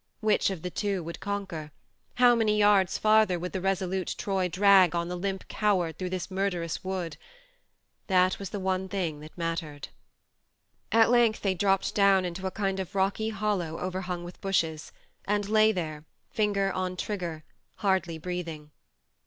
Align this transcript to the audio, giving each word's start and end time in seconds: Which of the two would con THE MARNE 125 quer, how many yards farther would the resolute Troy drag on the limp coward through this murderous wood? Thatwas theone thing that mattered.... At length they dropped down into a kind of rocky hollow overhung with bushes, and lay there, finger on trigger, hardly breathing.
Which 0.19 0.49
of 0.49 0.63
the 0.63 0.71
two 0.71 1.03
would 1.03 1.19
con 1.19 1.45
THE 1.47 1.53
MARNE 1.55 1.69
125 2.15 2.15
quer, 2.15 2.25
how 2.25 2.35
many 2.35 2.57
yards 2.57 2.97
farther 2.97 3.37
would 3.37 3.51
the 3.51 3.61
resolute 3.61 4.15
Troy 4.17 4.47
drag 4.49 4.95
on 4.95 5.09
the 5.09 5.15
limp 5.15 5.47
coward 5.47 5.99
through 5.99 6.09
this 6.09 6.31
murderous 6.31 6.83
wood? 6.83 7.17
Thatwas 8.07 8.49
theone 8.49 8.89
thing 8.89 9.19
that 9.19 9.37
mattered.... 9.37 9.89
At 10.91 11.11
length 11.11 11.41
they 11.43 11.53
dropped 11.53 11.93
down 11.93 12.25
into 12.25 12.47
a 12.47 12.49
kind 12.49 12.79
of 12.79 12.95
rocky 12.95 13.29
hollow 13.29 13.77
overhung 13.79 14.23
with 14.23 14.41
bushes, 14.41 14.91
and 15.25 15.47
lay 15.47 15.71
there, 15.71 16.03
finger 16.31 16.71
on 16.73 16.97
trigger, 16.97 17.43
hardly 17.75 18.17
breathing. 18.17 18.71